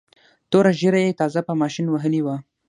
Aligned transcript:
توره 0.51 0.71
ږیره 0.79 0.99
یې 1.05 1.17
تازه 1.21 1.41
په 1.47 1.53
ماشین 1.61 1.85
وهلې 1.89 2.21
وه. 2.25 2.35